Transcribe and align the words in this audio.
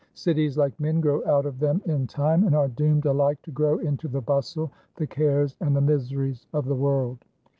Cities, 0.15 0.57
like 0.57 0.79
men, 0.79 0.99
grow 0.99 1.23
out 1.27 1.45
of 1.45 1.59
them 1.59 1.79
in 1.85 2.07
time 2.07 2.43
and 2.43 2.55
are 2.55 2.67
doomed 2.67 3.05
alike 3.05 3.39
to 3.43 3.51
grow 3.51 3.77
into 3.77 4.07
the 4.07 4.19
bustle, 4.19 4.71
the 4.95 5.05
cares 5.05 5.55
and 5.59 5.75
the 5.75 5.79
miseries 5.81 6.47
of 6.53 6.65
the 6.65 6.73
world." 6.73 7.19